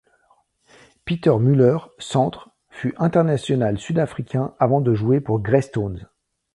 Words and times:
Pieter 1.05 1.37
Muller, 1.37 1.77
centre, 1.99 2.49
fut 2.69 2.95
international 2.97 3.77
sud-africain 3.77 4.55
avant 4.57 4.81
de 4.81 4.95
jouer 4.95 5.21
pour 5.21 5.39
Greystones. 5.39 6.09